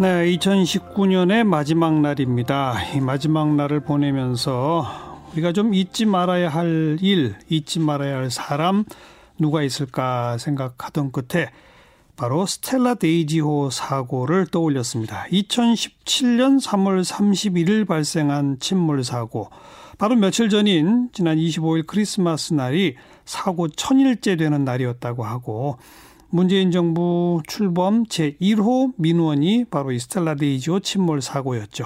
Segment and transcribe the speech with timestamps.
[0.00, 2.80] 네, 2019년의 마지막 날입니다.
[2.94, 4.86] 이 마지막 날을 보내면서
[5.32, 8.84] 우리가 좀 잊지 말아야 할 일, 잊지 말아야 할 사람
[9.40, 11.50] 누가 있을까 생각하던 끝에
[12.14, 15.24] 바로 스텔라 데이지호 사고를 떠올렸습니다.
[15.32, 19.50] 2017년 3월 31일 발생한 침몰 사고.
[19.98, 22.94] 바로 며칠 전인 지난 25일 크리스마스 날이
[23.24, 25.76] 사고 천일째 되는 날이었다고 하고
[26.30, 31.84] 문재인 정부 출범 제1호 민원이 바로 이 스텔라 데이지호 침몰 사고였죠.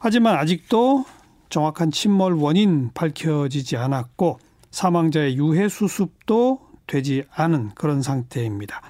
[0.00, 1.04] 하지만 아직도
[1.48, 4.38] 정확한 침몰 원인 밝혀지지 않았고
[4.70, 8.82] 사망자의 유해 수습도 되지 않은 그런 상태입니다.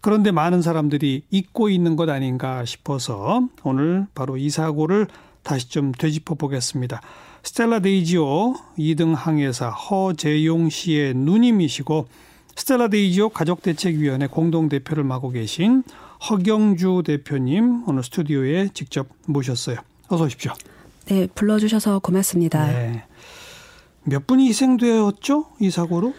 [0.00, 5.06] 그런데 많은 사람들이 잊고 있는 것 아닌가 싶어서 오늘 바로 이 사고를
[5.42, 7.00] 다시 좀 되짚어 보겠습니다.
[7.42, 12.06] 스텔라 데이지호 2등 항해사 허재용 씨의 누님이시고
[12.58, 15.84] 스텔라 데이지호 가족대책위원회 공동대표를 맡고 계신
[16.28, 19.76] 허경주 대표님 오늘 스튜디오에 직접 모셨어요.
[20.08, 20.52] 어서 오십시오.
[21.06, 22.66] 네, 불러주셔서 고맙습니다.
[22.66, 23.04] 네.
[24.02, 25.46] 몇 분이 희생되었죠?
[25.60, 26.14] 이 사고로?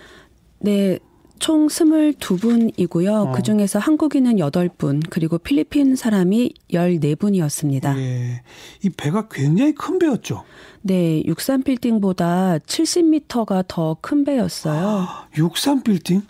[0.59, 0.99] 네,
[1.40, 3.28] 총 22분이고요.
[3.28, 3.32] 어.
[3.32, 7.98] 그 중에서 한국인은 8분, 그리고 필리핀 사람이 14분이었습니다.
[7.98, 8.42] 예.
[8.84, 10.44] 이 배가 굉장히 큰 배였죠?
[10.82, 14.88] 네, 63빌딩보다 70m가 더 큰 배였어요.
[14.88, 16.22] 아, 63빌딩?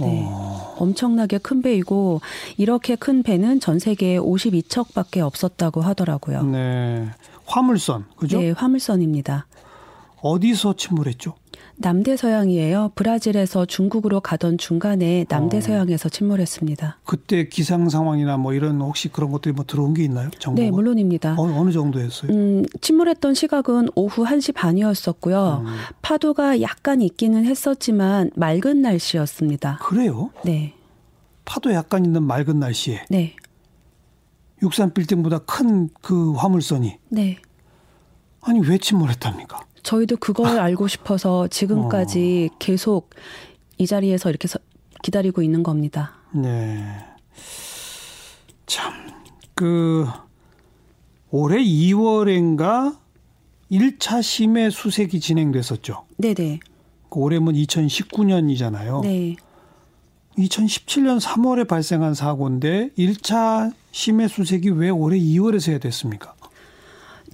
[0.00, 0.24] 네.
[0.26, 0.76] 어.
[0.78, 2.20] 엄청나게 큰 배이고
[2.56, 6.42] 이렇게 큰 배는 전 세계에 52척밖에 없었다고 하더라고요.
[6.44, 7.06] 네.
[7.44, 8.38] 화물선, 그죠?
[8.38, 9.46] 네, 화물선입니다.
[10.22, 11.34] 어디서 침몰했죠?
[11.76, 12.92] 남대서양이에요.
[12.94, 16.10] 브라질에서 중국으로 가던 중간에 남대서양에서 어.
[16.10, 16.98] 침몰했습니다.
[17.04, 20.28] 그때 기상 상황이나 뭐 이런 혹시 그런 것들이 뭐 들어온 게 있나요?
[20.38, 20.62] 정보가?
[20.62, 21.36] 네, 물론입니다.
[21.38, 22.32] 어, 느 정도였어요?
[22.32, 25.64] 음, 침몰했던 시각은 오후 1시 반이었었고요.
[25.66, 25.74] 음.
[26.02, 29.78] 파도가 약간 있기는 했었지만 맑은 날씨였습니다.
[29.82, 30.30] 그래요?
[30.44, 30.74] 네.
[31.46, 33.04] 파도 약간 있는 맑은 날씨에.
[33.08, 33.34] 네.
[34.62, 36.98] 63 빌딩보다 큰 그 화물선이.
[37.08, 37.38] 네.
[38.42, 39.60] 아니 왜 침몰했답니까?
[39.90, 40.64] 저희도 그걸 아.
[40.64, 42.56] 알고 싶어서 지금까지 어.
[42.60, 43.10] 계속
[43.76, 44.46] 이 자리에서 이렇게
[45.02, 46.12] 기다리고 있는 겁니다.
[46.32, 46.84] 네.
[48.66, 48.92] 참,
[49.54, 50.06] 그,
[51.30, 52.98] 올해 2월엔가
[53.72, 56.04] 1차 심해 수색이 진행됐었죠.
[56.18, 56.60] 네네.
[57.08, 59.02] 그 올해면 2019년이잖아요.
[59.02, 59.34] 네.
[60.38, 66.34] 2017년 3월에 발생한 사고인데 1차 심해 수색이 왜 올해 2월에서 해야 됐습니까?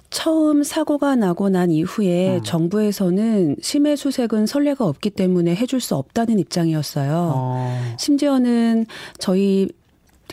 [0.09, 2.43] 처음 사고가 나고 난 이후에 음.
[2.43, 7.31] 정부에서는 심해 수색은 선례가 없기 때문에 해줄 수 없다는 입장이었어요.
[7.35, 7.95] 어.
[7.99, 8.85] 심지어는
[9.19, 9.69] 저희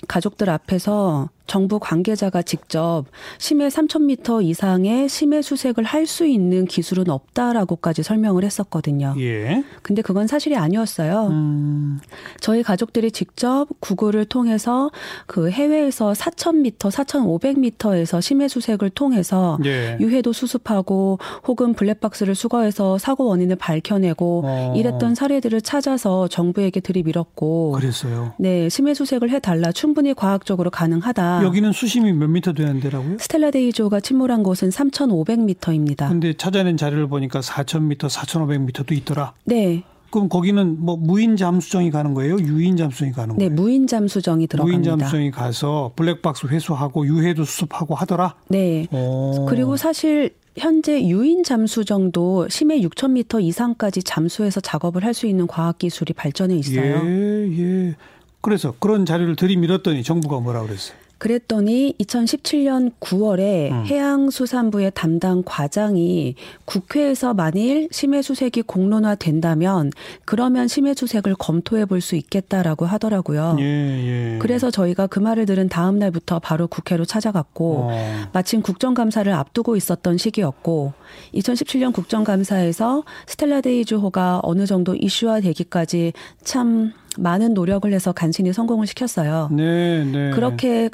[0.06, 3.04] 가족들 앞에서 정부 관계자가 직접
[3.38, 9.14] 심해 3,000m 이상의 심해 수색을 할 수 있는 기술은 없다라고까지 설명을 했었거든요.
[9.18, 9.64] 예.
[9.82, 11.28] 근데 그건 사실이 아니었어요.
[11.28, 11.98] 음.
[12.40, 14.90] 저희 가족들이 직접 구글을 통해서
[15.26, 19.96] 그 해외에서 4,000m, 4,500m에서 심해 수색을 통해서 예.
[19.98, 24.74] 유해도 수습하고 혹은 블랙박스를 수거해서 사고 원인을 밝혀내고 어.
[24.76, 28.34] 이랬던 사례들을 찾아서 정부에게 들이밀었고 그랬어요.
[28.38, 31.33] 네, 심해 수색을 해 달라 충분히 과학적으로 가능하다.
[31.42, 33.18] 여기는 수심이 몇 미터 되는 데라고요?
[33.18, 36.08] 스텔라 데이지호가 침몰한 곳은 3,500미터입니다.
[36.08, 39.32] 근데 찾아낸 자료를 보니까 4,000미터, 4,500미터도 있더라.
[39.44, 39.82] 네.
[40.10, 42.36] 그럼 거기는 뭐 무인 잠수정이 가는 거예요?
[42.38, 43.50] 유인 잠수정이 가는 네, 거예요?
[43.50, 44.78] 네, 무인 잠수정이 들어갑니다.
[44.78, 48.34] 무인 잠수정이 가서 블랙박스 회수하고 유해도 수습하고 하더라.
[48.48, 48.86] 네.
[48.92, 49.44] 오.
[49.48, 56.12] 그리고 사실 현재 유인 잠수정도 심해 6,000m 이상까지 잠수해서 작업을 할 수 있는 과학 기술이
[56.12, 57.02] 발전해 있어요.
[57.04, 57.48] 예,
[57.88, 57.94] 예.
[58.40, 60.96] 그래서 그런 자료를 들이밀었더니 정부가 뭐라 그랬어요?
[61.24, 63.86] 그랬더니 2017년 9월에 음.
[63.86, 66.34] 해양수산부의 담당 과장이
[66.66, 69.90] 국회에서 만일 심해수색이 공론화된다면
[70.26, 73.56] 그러면 심해수색을 검토해 볼 수 있겠다라고 하더라고요.
[73.60, 74.38] 예, 예.
[74.38, 78.28] 그래서 저희가 그 말을 들은 다음 날부터 바로 국회로 찾아갔고 어.
[78.34, 80.92] 마침 국정감사를 앞두고 있었던 시기였고
[81.32, 86.12] 2017년 국정감사에서 스텔라데이주호가 어느 정도 이슈화되기까지
[86.42, 89.48] 참 많은 노력을 해서 간신히 성공을 시켰어요.
[89.52, 90.30] 네, 네.
[90.32, 90.90] 그렇게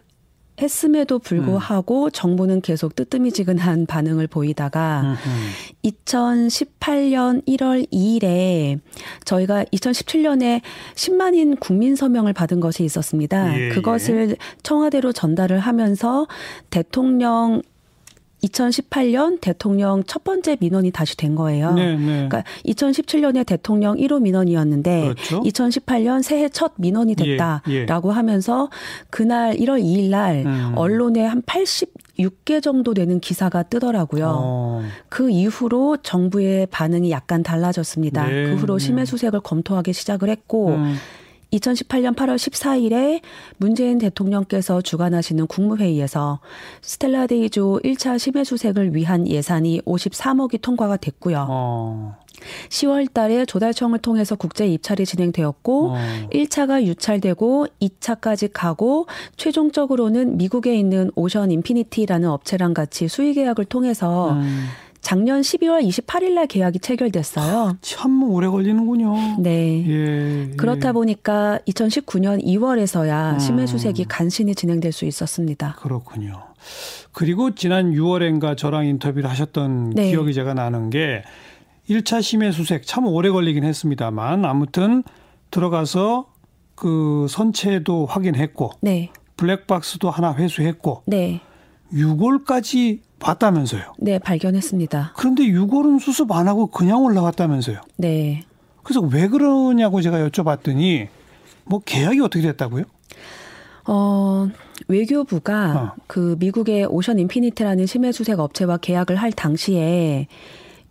[0.61, 2.11] 했음에도 불구하고 음.
[2.13, 5.29] 정부는 계속 뜨뜨미지근한 반응을 보이다가 음흠.
[5.85, 8.79] 2018년 1월 2일에
[9.25, 10.61] 저희가 2017년에
[10.95, 13.59] 10만인 국민 서명을 받은 것이 있었습니다.
[13.59, 16.27] 예, 그것을 청와대로 전달을 하면서
[16.71, 17.63] 대통령
[18.43, 21.73] 2018년 대통령 첫 번째 민원이 다시 된 거예요.
[21.73, 22.29] 네, 네.
[22.29, 25.43] 그러니까 2017년에 대통령 1호 민원이었는데 그렇죠.
[25.43, 28.15] 2018년 새해 첫 민원이 됐다라고 예, 예.
[28.15, 28.71] 하면서
[29.11, 30.73] 그날 1월 2일 날 음.
[30.77, 34.35] 언론에 한 86개 정도 되는 기사가 뜨더라고요.
[34.39, 34.83] 어.
[35.09, 38.27] 그 이후로 정부의 반응이 약간 달라졌습니다.
[38.27, 38.85] 네, 그 후로 네.
[38.85, 40.97] 심해 수색을 검토하기 시작을 했고 음.
[41.53, 43.21] 2018년 8월 14일에
[43.57, 46.41] 문재인 대통령께서 주관하시는 국무회의에서
[46.83, 51.47] 스텔라데이조 1차 심해 수색을 위한 예산이 53억이 통과가 됐고요.
[51.49, 52.17] 어.
[52.69, 55.97] 10월 달에 조달청을 통해서 국제 입찰이 진행되었고 어.
[56.33, 59.07] 1차가 유찰되고 2차까지 가고
[59.37, 64.67] 최종적으로는 미국에 있는 오션 인피니티라는 업체랑 같이 수의 계약을 통해서 음.
[65.01, 67.59] 작년 12월 28일 날 계약이 체결됐어요.
[67.59, 69.41] 아, 참 오래 걸리는군요.
[69.41, 69.85] 네.
[69.87, 70.57] 예, 예.
[70.57, 73.39] 그렇다 보니까 2019년 2월에서야 음.
[73.39, 75.77] 심해수색이 간신히 진행될 수 있었습니다.
[75.81, 76.43] 그렇군요.
[77.13, 80.11] 그리고 지난 6월엔가 저랑 인터뷰를 하셨던 네.
[80.11, 81.23] 기억이 제가 나는 게
[81.89, 85.03] 1차 심해수색 참 오래 걸리긴 했습니다만 아무튼
[85.51, 86.27] 들어가서
[86.75, 89.11] 그 선체도 확인했고 네.
[89.37, 91.41] 블랙박스도 하나 회수했고 네.
[91.93, 93.83] 유해까지 봤다면서요?
[93.99, 95.13] 네, 발견했습니다.
[95.17, 97.81] 그런데 유해는 수습 안 하고 그냥 올라갔다면서요?
[97.99, 98.43] 네.
[98.83, 101.07] 그래서 왜 그러냐고 제가 여쭤봤더니
[101.65, 102.85] 뭐 계약이 어떻게 됐다고요?
[103.87, 104.49] 어,
[104.89, 106.01] 외교부가 어.
[106.07, 110.27] 그 미국의 오션 인피니티라는 심해수색 업체와 계약을 할 당시에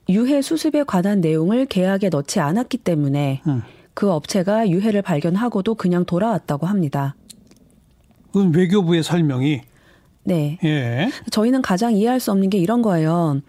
[0.08, 3.62] 유해 수습에 관한 내용을 계약에 넣지 않았기 때문에 음.
[3.94, 7.16] 그 업체가 유해를 발견하고도 그냥 돌아왔다고 합니다.
[8.28, 9.62] 그건 외교부의 설명이
[10.24, 10.57] 네.
[10.63, 11.10] 예.
[11.31, 13.42] 저희는 가장 이해할 수 없는 게 이런 거예요.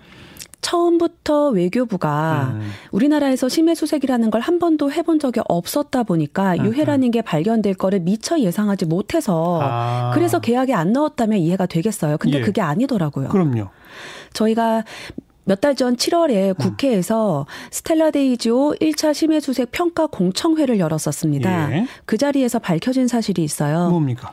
[0.63, 2.71] 처음부터 외교부가 음.
[2.93, 6.65] 우리나라에서 심해 수색이라는 걸 한 번도 해본 적이 없었다 보니까 음.
[6.67, 10.11] 유해라는 게 발견될 거를 미처 예상하지 못해서 아.
[10.15, 12.17] 그래서 계약에 안 넣었다면 이해가 되겠어요.
[12.19, 12.43] 근데 예.
[12.43, 13.29] 그게 아니더라고요.
[13.29, 13.69] 그럼요.
[14.33, 14.85] 저희가
[15.45, 17.69] 몇 달 전 7월에 국회에서 음.
[17.71, 21.73] 스텔라데이지오 1차 심해수색 평가 공청회를 열었었습니다.
[21.77, 21.87] 예.
[22.05, 23.89] 그 자리에서 밝혀진 사실이 있어요.
[23.91, 24.33] 뭡니까?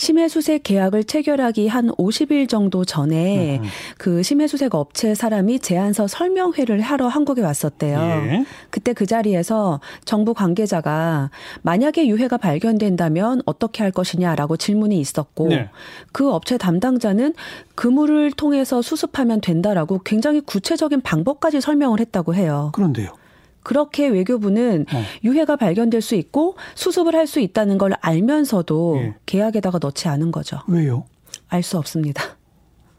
[0.00, 3.64] 심해수색 계약을 체결하기 한 50일 정도 전에 음.
[3.98, 7.98] 그 심해수색 업체 사람이 제안서 설명회를 하러 한국에 왔었대요.
[7.98, 8.44] 예.
[8.70, 11.30] 그때 그 자리에서 정부 관계자가
[11.60, 15.68] 만약에 유해가 발견된다면 어떻게 할 것이냐라고 질문이 있었고 네.
[16.12, 17.34] 그 업체 담당자는
[17.74, 22.70] 그물을 통해서 수습하면 된다라고 굉장히 구체적인 방법까지 설명을 했다고 해요.
[22.72, 23.19] 그런데요.
[23.62, 25.02] 그렇게 외교부는 어.
[25.24, 29.14] 유해가 발견될 수 있고 수습을 할 수 있다는 걸 알면서도 예.
[29.26, 30.58] 계약에다가 넣지 않은 거죠.
[30.66, 31.04] 왜요?
[31.48, 32.22] 알 수 없습니다.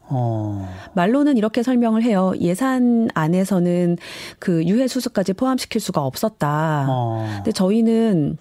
[0.08, 0.68] 어.
[0.94, 2.32] 말로는 이렇게 설명을 해요.
[2.40, 3.98] 예산 안에서는
[4.38, 6.86] 그 유해 수습까지 포함시킬 수가 없었다.
[6.88, 7.26] 어.
[7.36, 8.38] 근데 저희는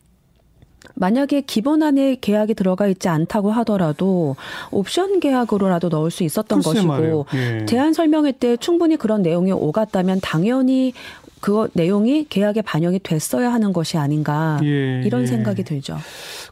[0.96, 4.36] 만약에 기본 안에 계약이 들어가 있지 않다고 하더라도
[4.72, 7.66] 옵션 계약으로라도 넣을 수 있었던 것이고 예.
[7.66, 10.94] 제안 설명회 때 충분히 그런 내용이 오갔다면 당연히
[11.42, 15.26] 그 내용이 계약에 반영이 됐어야 하는 것이 아닌가 예, 이런 예.
[15.26, 15.98] 생각이 들죠.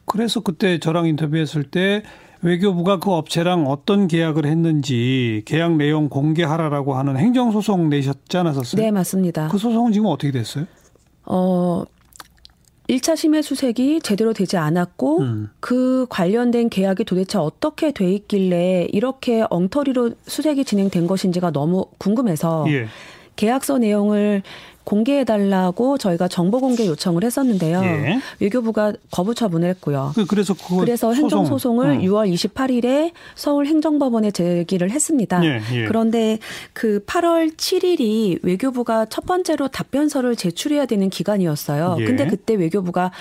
[0.06, 2.04] 그래서 그때 저랑 인터뷰했을 때
[2.42, 8.82] 외교부가 그 업체랑 어떤 계약을 했는지 계약 내용 공개하라라고 하는 행정소송 내셨지 않았었어요?
[8.82, 9.50] 네, 맞습니다.
[9.50, 10.66] 그 소송은 지금 어떻게 됐어요?
[11.26, 11.84] 어,
[12.90, 15.50] 1차 심해 수색이 제대로 되지 않았고 음.
[15.60, 22.88] 그 관련된 계약이 도대체 어떻게 돼 있길래 이렇게 엉터리로 수색이 진행된 것인지가 너무 궁금해서 예.
[23.36, 24.44] 계약서 내용을
[24.90, 27.82] 공개해달라고 저희가 정보 공개 요청을 했었는데요.
[27.84, 28.20] 예.
[28.40, 30.14] 외교부가 거부 처분을 했고요.
[30.16, 31.94] 그, 그래서 그래서 행정 소송을 어.
[32.00, 35.46] 6월 28일에 서울 행정법원에 제기를 했습니다.
[35.46, 35.86] 예, 예.
[35.86, 36.40] 그런데
[36.74, 41.98] 그 8월 7일이 외교부가 첫 번째로 답변서를 제출해야 되는 기간이었어요.
[42.00, 42.06] 예.
[42.06, 43.12] 근데 그때 외교부가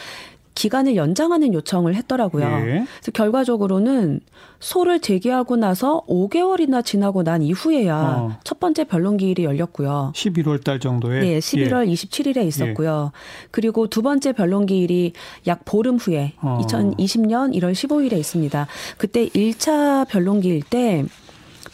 [0.59, 2.45] 기간을 연장하는 요청을 했더라고요.
[2.45, 2.85] 예.
[2.99, 4.19] 그래서 결과적으로는
[4.59, 8.39] 소를 제기하고 나서 5개월이나 지나고 난 이후에야 어.
[8.43, 10.13] 첫 번째 변론 기일이 열렸고요.
[10.17, 11.21] 11월 달 정도에?
[11.21, 11.93] 네, 11월 예.
[11.93, 13.13] 27일에 있었고요.
[13.15, 13.49] 예.
[13.53, 15.13] 그리고 두 번째 변론 기일이
[15.47, 16.59] 약 보름 후에 어.
[16.63, 18.67] 2020년 1월 15일에 있습니다.
[18.97, 21.05] 그때 1차 변론 기일 때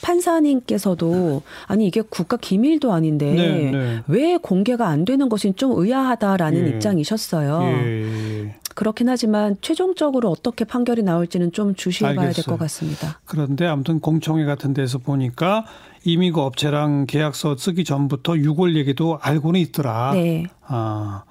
[0.03, 4.03] 판사님께서도 아니 이게 국가 기밀도 아닌데 네, 네.
[4.09, 6.71] 왜 공개가 안 되는 것이 좀 의아하다라는 예.
[6.73, 7.61] 입장이셨어요.
[7.63, 8.55] 예.
[8.75, 13.21] 그렇긴 하지만 최종적으로 어떻게 판결이 나올지는 좀 주시해봐야 될 것 같습니다.
[13.25, 15.65] 그런데 아무튼 공청회 같은 데서 보니까
[16.05, 20.13] 이미 그 업체랑 계약서 쓰기 전부터 6월 얘기도 알고는 있더라.
[20.15, 20.45] 네.
[20.67, 21.25] 아.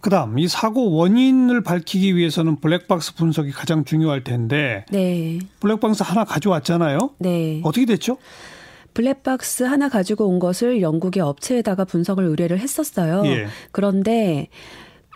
[0.00, 4.84] 그다음 이 사고 원인을 밝히기 위해서는 블랙박스 분석이 가장 중요할 텐데.
[4.90, 5.38] 네.
[5.60, 6.98] 블랙박스 하나 가져왔잖아요.
[7.18, 7.62] 네.
[7.64, 8.18] 어떻게 됐죠?
[8.92, 13.22] 블랙박스 하나 가지고 온 것을 영국의 업체에다가 분석을 의뢰를 했었어요.
[13.26, 13.46] 예.
[13.72, 14.48] 그런데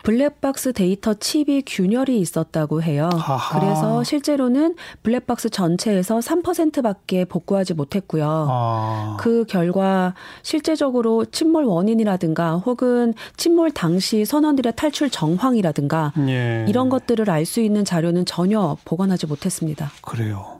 [0.03, 3.09] 블랙박스 데이터 칩이 균열이 있었다고 해요.
[3.13, 3.59] 아하.
[3.59, 8.47] 그래서 실제로는 블랙박스 전체에서 3%밖에 복구하지 못했고요.
[8.49, 9.17] 아.
[9.19, 16.65] 그 결과 실제적으로 침몰 원인이라든가 혹은 침몰 당시 선원들의 탈출 정황이라든가 예.
[16.67, 19.91] 이런 것들을 알 수 있는 자료는 전혀 복원하지 못했습니다.
[20.01, 20.59] 그래요.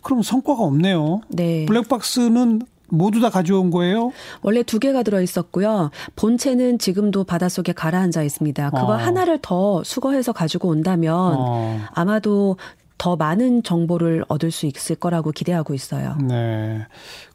[0.00, 1.20] 그럼 성과가 없네요.
[1.28, 1.66] 네.
[1.66, 4.12] 블랙박스는 모두 다 가져온 거예요?
[4.42, 5.90] 원래 두 개가 들어 있었고요.
[6.16, 8.70] 본체는 지금도 바닷속에 가라앉아 있습니다.
[8.70, 8.96] 그거 어.
[8.96, 11.80] 하나를 더 수거해서 가지고 온다면 어.
[11.92, 12.56] 아마도
[12.98, 16.16] 더 많은 정보를 얻을 수 있을 거라고 기대하고 있어요.
[16.20, 16.86] 네.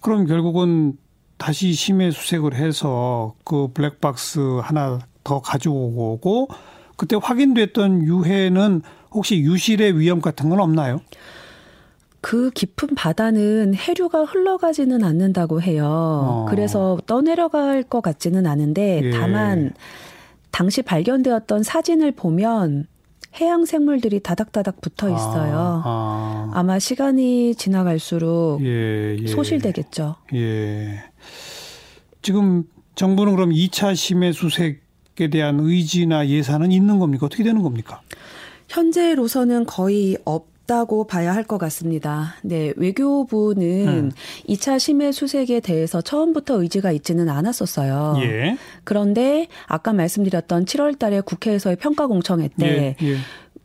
[0.01, 0.93] 그럼 결국은
[1.37, 6.49] 다시 심해 수색을 해서 그 블랙박스 하나 더 가지고 오고
[6.95, 11.01] 그때 확인됐던 유해는 혹시 유실의 위험 같은 건 없나요?
[12.21, 15.85] 그 깊은 바다는 해류가 흘러가지는 않는다고 해요.
[15.85, 16.45] 어.
[16.49, 19.11] 그래서 떠내려갈 것 같지는 않은데 예.
[19.11, 19.73] 다만
[20.51, 22.87] 당시 발견되었던 사진을 보면
[23.39, 25.81] 해양 생물들이 다닥다닥 붙어 아, 있어요.
[25.85, 26.63] 아, 아.
[26.63, 29.27] 마 시간이 지나갈수록 예, 예.
[29.27, 30.15] 소실되겠죠.
[30.33, 31.03] 예.
[32.21, 32.63] 지금
[32.95, 37.27] 정부는 그럼 2차 심해 수색에 대한 의지나 예산은 있는 겁니까?
[37.27, 38.01] 어떻게 되는 겁니까?
[38.67, 40.17] 현재로서는 거의
[40.69, 42.35] 없 다고 봐야 할 것 같습니다.
[42.43, 44.11] 네, 외교부는 음.
[44.47, 48.17] 2차 심해 수색에 대해서 처음부터 의지가 있지는 않았었어요.
[48.21, 48.57] 예.
[48.83, 53.15] 그런데 아까 말씀드렸던 7월 달에 국회에서의 평가 공청회 때 예, 예.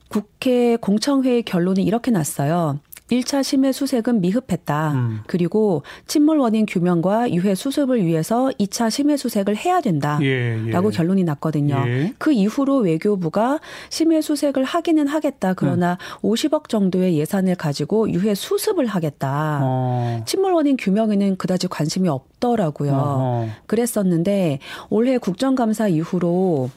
[0.08, 2.78] 국회 공청회의 결론이 이렇게 났어요.
[3.10, 4.92] 1차 심해 수색은 미흡했다.
[4.92, 5.20] 음.
[5.26, 10.90] 그리고 침몰 원인 규명과 유해 수습을 위해서 2차 심해 수색을 해야 된다라고 예, 예.
[10.90, 11.84] 결론이 났거든요.
[11.86, 12.14] 예.
[12.16, 15.52] 그 이후로 외교부가 심해 수색을 하기는 하겠다.
[15.52, 16.30] 그러나 음.
[16.30, 19.60] 50억 정도의 예산을 가지고 유해 수습을 하겠다.
[19.62, 20.22] 어.
[20.24, 22.92] 침몰 원인 규명에는 그다지 관심이 없더라고요.
[22.92, 23.48] 어허.
[23.66, 26.70] 그랬었는데 올해 국정감사 이후로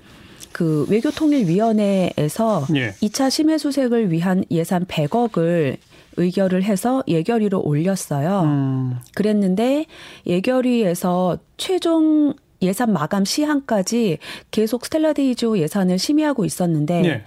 [0.51, 2.91] 그 외교통일위원회에서 예.
[3.01, 5.77] 2차 심해 수색을 위한 예산 100억을
[6.17, 8.41] 의결을 해서 예결위로 올렸어요.
[8.41, 8.97] 음.
[9.15, 9.85] 그랬는데
[10.25, 14.17] 예결위에서 최종 예산 마감 시한까지
[14.51, 17.23] 계속 스텔라데이조 예산을 심의하고 있었는데 네.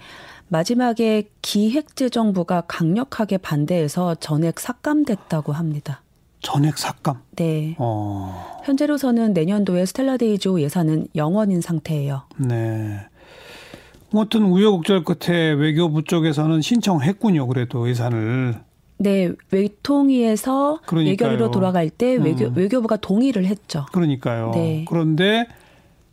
[0.49, 6.01] 마지막에 기획재정부가 강력하게 반대해서 전액 삭감됐다고 합니다.
[6.41, 7.21] 전액 삭감?
[7.37, 7.75] 네.
[7.79, 8.59] 어.
[8.65, 12.23] 현재로서는 내년도에 스텔라데이조 예산은 영원인 상태예요.
[12.37, 12.99] 네.
[14.13, 17.47] 아무튼 우여곡절 끝에 외교부 쪽에서는 신청했군요.
[17.47, 18.55] 그래도 예산을.
[19.01, 22.53] 네, 외통위에서 외교위로 돌아갈 때 외교, 음.
[22.55, 23.85] 외교부가 동의를 했죠.
[23.91, 24.51] 그러니까요.
[24.53, 24.85] 네.
[24.87, 25.47] 그런데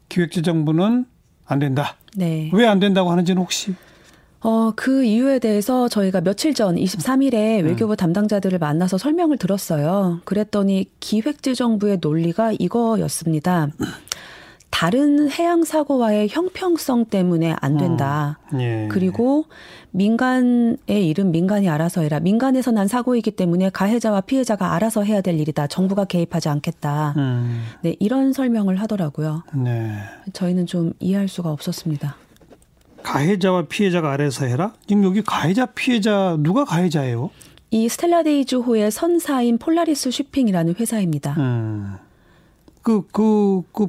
[0.09, 1.05] 기획재정부는
[1.47, 1.97] 안 된다.
[2.17, 2.51] 네.
[2.53, 3.75] 왜 안 된다고 하는지는 혹시?
[4.41, 7.67] 어, 그 이유에 대해서 저희가 며칠 전 23일에 음.
[7.67, 10.21] 외교부 담당자들을 만나서 설명을 들었어요.
[10.25, 13.69] 그랬더니 기획재정부의 논리가 이거였습니다.
[14.79, 18.39] 다른 해양 사고와의 형평성 때문에 안 된다.
[18.53, 18.87] 어, 예.
[18.89, 19.47] 그리고
[19.91, 22.21] 민간의 일은 민간이 알아서 해라.
[22.21, 25.67] 민간에서 난 사고이기 때문에 가해자와 피해자가 알아서 해야 될 일이다.
[25.67, 27.15] 정부가 개입하지 않겠다.
[27.17, 27.65] 음.
[27.83, 29.43] 네, 이런 설명을 하더라고요.
[29.53, 29.97] 네.
[30.33, 32.15] 저희는 좀 이해할 수가 없었습니다.
[33.03, 34.75] 가해자와 피해자가 알아서 해라?
[34.87, 37.31] 지금 여기 가해자 피해자 누가 가해자예요?
[37.73, 41.35] 이 스텔라데이즈호의 선사인 폴라리스 쇼핑이라는 회사입니다.
[41.37, 41.97] 음.
[42.83, 43.89] 그, 그, 그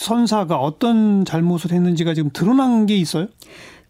[0.00, 3.26] 선사가 어떤 잘못을 했는지가 지금 드러난 게 있어요?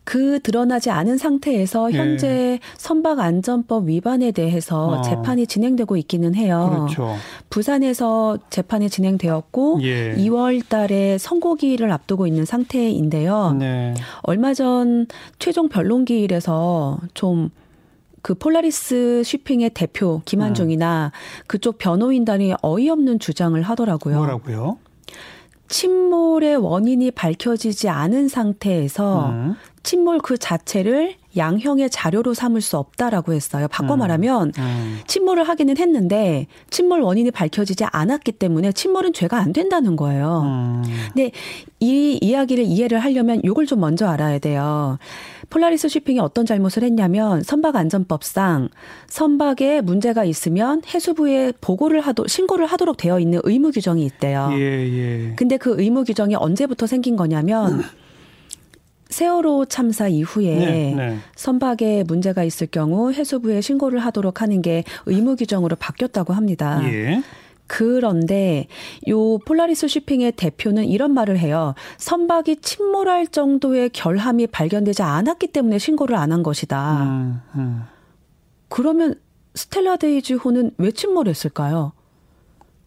[0.02, 1.96] 그 드러나지 않은 상태에서 예.
[1.96, 2.60] 현재 예.
[2.76, 5.00] 선박 안전법 위반에 대해서 어.
[5.02, 6.88] 재판이 진행되고 있기는 해요.
[6.88, 7.14] 그렇죠.
[7.48, 10.16] 부산에서 재판이 진행되었고 예.
[10.16, 13.56] 2월 달에 선고기일을 앞두고 있는 상태인데요.
[13.60, 13.94] 네.
[14.22, 15.06] 얼마 전
[15.38, 21.44] 최종 변론기일에서 좀그 폴라리스 쉬핑의 대표 김한중이나 음.
[21.46, 24.16] 그쪽 변호인단이 어이없는 주장을 하더라고요.
[24.16, 24.78] 뭐라고요?
[25.70, 29.54] 침몰의 원인이 밝혀지지 않은 상태에서 음.
[29.82, 33.68] 침몰 그 자체를 양형의 자료로 삼을 수 없다라고 했어요.
[33.68, 34.00] 바꿔 음.
[34.00, 34.98] 말하면 음.
[35.06, 40.42] 침몰을 하기는 했는데 침몰 원인이 밝혀지지 않았기 때문에 침몰은 죄가 안 된다는 거예요.
[40.44, 40.82] 음.
[41.14, 41.30] 근데
[41.78, 44.98] 이 이야기를 이해를 하려면 이걸 좀 먼저 알아야 돼요.
[45.50, 48.68] 폴라리스 쇼핑이 어떤 잘못을 했냐면 선박 안전법상
[49.08, 54.50] 선박에 문제가 있으면 해수부에 보고를 하도 신고를 하도록 되어 있는 의무 규정이 있대요.
[54.52, 55.32] 예, 예.
[55.36, 57.82] 근데 그 의무 규정이 언제부터 생긴 거냐면
[59.08, 61.18] 세월호 참사 이후에 네, 네.
[61.34, 66.80] 선박에 문제가 있을 경우 해수부에 신고를 하도록 하는 게 의무 규정으로 바뀌었다고 합니다.
[66.84, 67.22] 예.
[67.72, 68.66] 그런데
[69.08, 71.74] 요 폴라리스 쇼핑의 대표는 이런 말을 해요.
[71.98, 77.02] 선박이 침몰할 정도의 결함이 발견되지 않았기 때문에 신고를 안 한 것이다.
[77.04, 77.82] 음, 음.
[78.68, 79.14] 그러면
[79.54, 81.92] 스텔라 데이지호는 왜 침몰했을까요?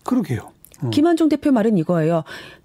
[0.04, 0.52] 그러게요.
[0.84, 0.90] 음.
[0.90, 2.24] 김한중 대표 말은 이거예요.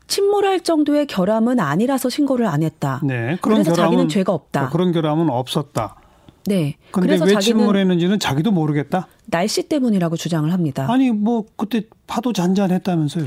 [0.08, 3.00] 침몰할 정도의 결함은 아니라서 신고를 안 했다.
[3.04, 4.70] 네, 그런 그래서 결함은, 자기는 죄가 없다.
[4.70, 5.94] 그런 결함은 없었다.
[6.48, 6.76] 네.
[6.90, 9.06] 그런데 왜 침몰 했는지는 자기도 모르겠다.
[9.26, 10.86] 날씨 때문이라고 주장을 합니다.
[10.90, 13.26] 아니 뭐 그때 파도 잔잔했다면서요.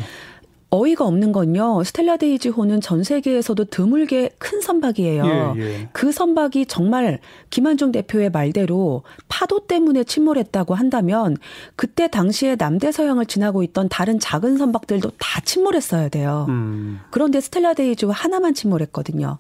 [0.74, 1.84] 어이가 없는 건요.
[1.84, 5.54] 스텔라 데이지호는 전 세계에서도 드물게 큰 선박이에요.
[5.58, 5.90] 예, 예.
[5.92, 11.36] 그 선박이 정말 김한중 대표의 말대로 파도 때문에 침몰했다고 한다면
[11.76, 16.46] 그때 당시에 남대서양을 지나고 있던 다른 작은 선박들도 다 침몰했어야 돼요.
[16.48, 17.02] 음.
[17.10, 19.40] 그런데 스텔라 데이지호 하나만 침몰했거든요.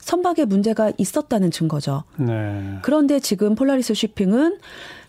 [0.00, 2.04] 선박에 문제가 있었다는 증거죠.
[2.16, 2.78] 네.
[2.82, 4.58] 그런데 지금 폴라리스 쉬핑은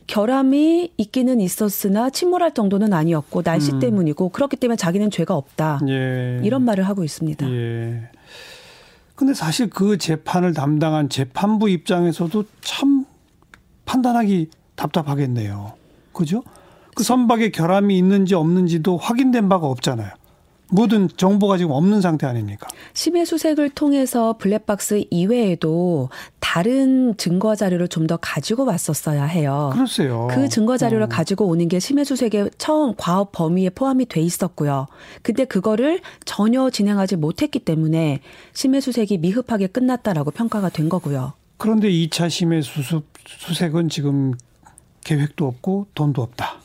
[0.08, 3.80] 결함이 있기는 있었으나 침몰할 정도는 아니었고 날씨 음.
[3.80, 5.80] 때문이고 그렇기 때문에 자기는 죄가 없다.
[5.88, 6.42] 예.
[6.44, 7.50] 이런 말을 하고 있습니다.
[7.50, 8.10] 예.
[9.16, 13.06] 근데 사실 그 재판을 담당한 재판부 입장에서도 참
[13.86, 15.74] 판단하기 답답하겠네요.
[16.12, 16.44] 그죠?
[16.96, 20.10] 그 선박에 결함이 있는지 없는지도 확인된 바가 없잖아요.
[20.72, 22.68] 모든 정보가 지금 없는 상태 아닙니까?
[22.94, 26.10] 심해 수색을 통해서 블랙박스 이외에도
[26.40, 29.70] 다른 증거 자료를 좀 더 가지고 왔었어야 해요.
[29.74, 30.28] 그렇어요.
[30.32, 31.08] 그 증거 자료를 어.
[31.08, 34.88] 가지고 오는 게 심해 수색의 처음 과업 범위에 포함이 돼 있었고요.
[35.22, 38.22] 근데 그거를 전혀 진행하지 못했기 때문에
[38.54, 41.34] 심해 수색이 미흡하게 끝났다라고 평가가 된 거고요.
[41.58, 44.34] 그런데 2차 심해 수습 수색은 지금
[45.04, 46.56] 계획도 없고 돈도 없다.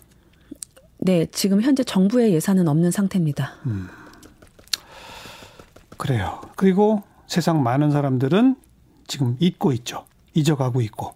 [0.98, 3.52] 네, 지금 현재 정부의 예산은 없는 상태입니다.
[3.66, 3.88] 음.
[5.96, 6.40] 그래요.
[6.56, 8.56] 그리고 세상 많은 사람들은
[9.06, 10.04] 지금 잊고 있죠.
[10.34, 11.14] 잊어가고 있고.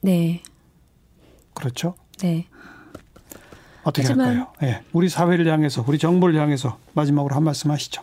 [0.00, 0.42] 네.
[1.54, 1.94] 그렇죠?
[2.20, 2.46] 네.
[3.82, 4.48] 어떻게 할까요?
[4.62, 4.66] 예.
[4.66, 4.82] 네.
[4.92, 8.02] 우리 사회를 향해서, 우리 정부를 향해서 마지막으로 한 말씀 하시죠.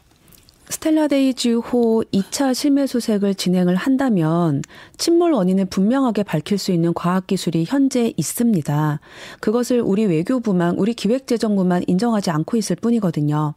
[0.68, 4.64] 스텔라데이지호 2차 심해 수색을 진행을 한다면
[4.98, 9.00] 침몰 원인을 분명하게 밝힐 수 있는 과학 기술이 현재 있습니다.
[9.42, 13.54] 그것을 우리 외교부만 우리 기획재정부만 인정하지 않고 있을 뿐이거든요.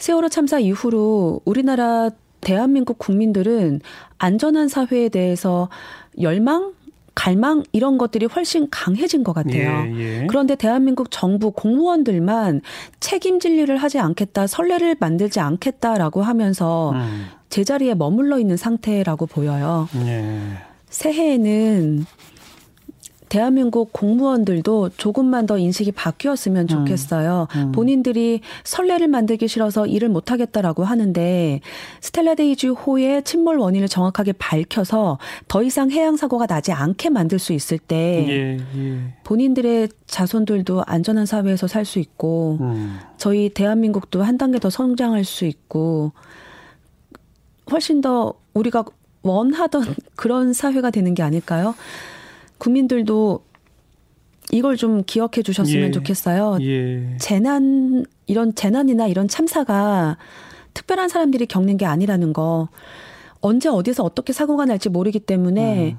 [0.00, 3.80] 세월호 참사 이후로 우리나라 대한민국 국민들은
[4.18, 5.68] 안전한 사회에 대해서
[6.20, 6.72] 열망
[7.14, 9.92] 갈망 이런 것들이 훨씬 강해진 것 같아요.
[9.94, 10.26] 예, 예.
[10.26, 12.62] 그런데 대한민국 정부 공무원들만
[13.00, 17.26] 책임질 일을 하지 않겠다, 선례를 만들지 않겠다라고 하면서 음.
[17.50, 19.88] 제자리에 머물러 있는 상태라고 보여요.
[19.96, 20.40] 예.
[20.88, 22.06] 새해에는
[23.30, 26.66] 대한민국 공무원들도 조금만 더 인식이 바뀌었으면 음.
[26.66, 27.46] 좋겠어요.
[27.54, 27.60] 음.
[27.60, 27.72] 음.
[27.72, 31.60] 본인들이 선례를 만들기 싫어서 일을 못 하겠다라고 하는데
[32.00, 38.26] 스텔라데이지호의 침몰 원인을 정확하게 밝혀서 더 이상 해양 사고가 나지 않게 만들 수 있을 때
[38.28, 38.98] 예, 예.
[39.24, 42.98] 본인들의 자손들도 안전한 사회에서 살 수 있고 음.
[43.16, 46.12] 저희 대한민국도 한 단계 더 성장할 수 있고
[47.70, 48.84] 훨씬 더 우리가
[49.22, 49.82] 원하던
[50.16, 51.74] 그런 사회가 되는 게 아닐까요?
[52.60, 53.42] 국민들도
[54.52, 55.90] 이걸 좀 기억해 주셨으면 예.
[55.90, 56.58] 좋겠어요.
[56.60, 57.16] 예.
[57.18, 60.16] 재난 이런 재난이나 이런 참사가
[60.74, 62.68] 특별한 사람들이 겪는 게 아니라는 거.
[63.40, 65.98] 언제 어디서 어떻게 사고가 날지 모르기 때문에 음.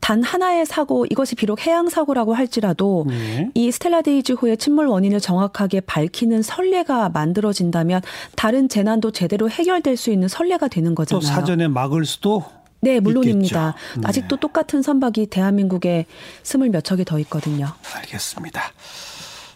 [0.00, 3.50] 단 하나의 사고 이것이 비록 해양 사고라고 할지라도 네.
[3.54, 8.00] 이 스텔라 데이즈호의 침몰 원인을 정확하게 밝히는 선례가 만들어진다면
[8.36, 11.20] 다른 재난도 제대로 해결될 수 있는 선례가 되는 거잖아요.
[11.20, 12.44] 또 사전에 막을 수도
[12.80, 13.74] 네, 물론입니다.
[13.96, 14.02] 네.
[14.04, 16.06] 아직도 똑같은 선박이 대한민국에
[16.42, 17.66] 스물 몇 척이 더 있거든요.
[17.96, 18.62] 알겠습니다.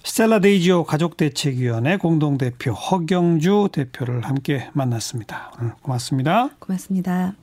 [0.04, 5.52] 스텔라 데이지호 가족대책위원회 공동대표 허경주 대표를 함께 만났습니다.
[5.82, 6.50] 고맙습니다.
[6.58, 7.34] 고맙습니다.